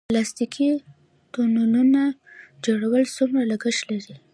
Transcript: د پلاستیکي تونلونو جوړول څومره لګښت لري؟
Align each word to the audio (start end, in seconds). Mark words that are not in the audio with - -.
د 0.03 0.03
پلاستیکي 0.09 0.69
تونلونو 1.33 2.03
جوړول 2.65 3.03
څومره 3.15 3.41
لګښت 3.51 3.81
لري؟ 3.91 4.15